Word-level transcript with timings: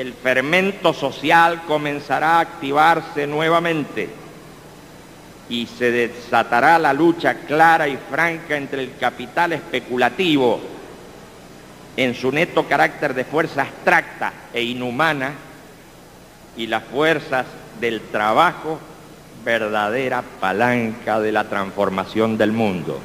el 0.00 0.12
fermento 0.12 0.92
social 0.92 1.62
comenzará 1.66 2.36
a 2.36 2.40
activarse 2.40 3.26
nuevamente 3.26 4.10
y 5.48 5.66
se 5.66 5.90
desatará 5.90 6.78
la 6.78 6.92
lucha 6.92 7.32
clara 7.46 7.88
y 7.88 7.96
franca 8.10 8.58
entre 8.58 8.82
el 8.82 8.96
capital 8.98 9.54
especulativo 9.54 10.60
en 11.96 12.14
su 12.14 12.30
neto 12.30 12.66
carácter 12.66 13.14
de 13.14 13.24
fuerza 13.24 13.62
abstracta 13.62 14.34
e 14.52 14.62
inhumana 14.64 15.32
y 16.58 16.66
las 16.66 16.84
fuerzas 16.84 17.46
del 17.80 18.02
trabajo, 18.02 18.78
verdadera 19.46 20.22
palanca 20.40 21.20
de 21.20 21.32
la 21.32 21.44
transformación 21.44 22.36
del 22.36 22.52
mundo. 22.52 23.00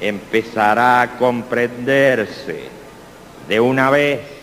Empezará 0.00 1.00
a 1.02 1.16
comprenderse 1.16 2.70
de 3.48 3.60
una 3.60 3.90
vez 3.90 4.37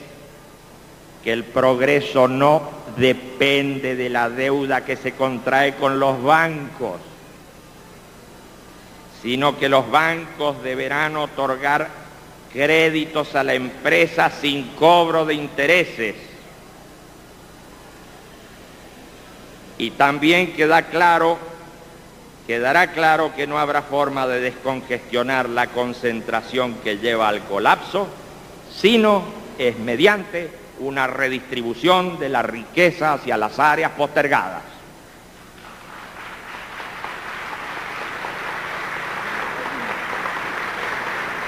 que 1.26 1.34
el 1.34 1.44
progreso 1.44 2.28
no 2.28 2.70
depende 2.98 3.96
de 3.96 4.10
la 4.10 4.30
deuda 4.30 4.86
que 4.86 4.96
se 4.96 5.14
contrae 5.14 5.74
con 5.74 6.00
los 6.00 6.22
bancos, 6.22 7.02
sino 9.24 9.58
que 9.58 9.68
los 9.68 9.90
bancos 9.90 10.62
deberán 10.62 11.18
otorgar 11.18 11.90
créditos 12.54 13.34
a 13.34 13.44
la 13.44 13.56
empresa 13.56 14.30
sin 14.30 14.68
cobro 14.76 15.26
de 15.26 15.34
intereses. 15.34 16.16
Y 19.80 19.90
también 19.92 20.54
queda 20.54 20.84
claro, 20.84 21.40
quedará 22.46 22.92
claro 22.92 23.34
que 23.36 23.48
no 23.48 23.58
habrá 23.58 23.82
forma 23.82 24.28
de 24.28 24.42
descongestionar 24.42 25.50
la 25.50 25.66
concentración 25.68 26.76
que 26.84 27.00
lleva 27.00 27.30
al 27.30 27.42
colapso, 27.46 28.08
sino 28.80 29.24
es 29.58 29.80
mediante 29.80 30.65
una 30.80 31.08
redistribución 31.08 32.20
de 32.20 32.30
la 32.30 32.42
riqueza 32.42 33.14
hacia 33.14 33.38
las 33.38 33.60
áreas 33.60 33.92
postergadas. 33.92 34.64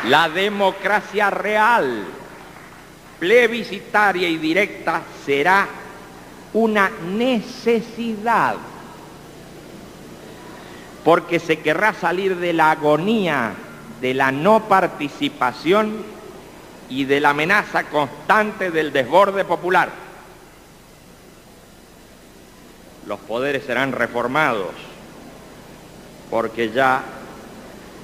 La 0.06 0.30
democracia 0.30 1.30
real, 1.30 2.06
plebiscitaria 3.20 4.30
y 4.30 4.38
directa 4.38 5.02
será 5.26 5.68
una 6.54 6.90
necesidad, 6.90 8.56
porque 11.04 11.40
se 11.40 11.60
querrá 11.60 11.94
salir 11.94 12.38
de 12.38 12.54
la 12.54 12.72
agonía 12.72 13.54
de 14.02 14.14
la 14.14 14.32
no 14.32 14.68
participación 14.68 16.17
y 16.90 17.06
de 17.06 17.20
la 17.20 17.32
amenaza 17.32 17.84
constante 17.84 18.72
del 18.72 18.94
desborde 18.94 19.46
popular. 19.46 19.90
Los 23.06 23.20
poderes 23.20 23.64
serán 23.64 23.92
reformados 23.92 24.72
porque 26.30 26.72
ya 26.72 27.04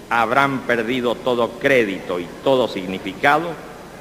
habrán 0.10 0.60
perdido 0.62 1.16
todo 1.16 1.60
crédito 1.60 2.20
y 2.20 2.28
todo 2.44 2.68
significado 2.68 3.52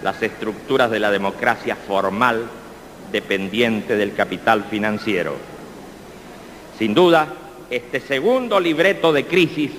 las 0.03 0.22
estructuras 0.22 0.91
de 0.91 1.00
la 1.00 1.10
democracia 1.10 1.77
formal 1.77 2.48
dependiente 3.10 3.97
del 3.97 4.14
capital 4.14 4.64
financiero. 4.64 5.34
Sin 6.78 6.94
duda, 6.94 7.28
este 7.70 8.00
segundo 8.00 8.58
libreto 8.58 9.12
de 9.12 9.27
crisis 9.27 9.70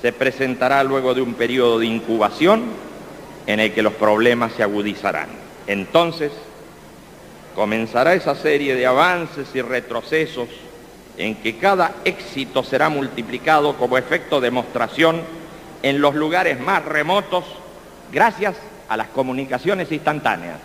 se 0.00 0.12
presentará 0.12 0.82
luego 0.82 1.14
de 1.14 1.22
un 1.22 1.34
periodo 1.34 1.78
de 1.78 1.86
incubación 1.86 2.64
en 3.46 3.60
el 3.60 3.72
que 3.72 3.82
los 3.82 3.94
problemas 3.94 4.52
se 4.52 4.62
agudizarán. 4.62 5.28
Entonces, 5.66 6.32
comenzará 7.54 8.14
esa 8.14 8.34
serie 8.34 8.74
de 8.74 8.86
avances 8.86 9.48
y 9.54 9.60
retrocesos 9.60 10.48
en 11.18 11.34
que 11.36 11.58
cada 11.58 11.96
éxito 12.04 12.62
será 12.62 12.88
multiplicado 12.88 13.76
como 13.76 13.98
efecto 13.98 14.40
de 14.40 14.46
demostración 14.46 15.20
en 15.82 16.00
los 16.00 16.14
lugares 16.14 16.60
más 16.60 16.84
remotos 16.84 17.44
gracias 18.12 18.56
a 18.88 18.96
las 18.96 19.08
comunicaciones 19.08 19.92
instantáneas. 19.92 20.58